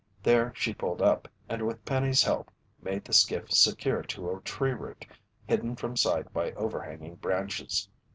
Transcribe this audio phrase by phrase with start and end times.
[0.23, 2.49] There she pulled up, and with Penny's help
[2.81, 5.05] made the skiff secure to a tree root
[5.45, 7.87] hidden from sight by overhanging branches.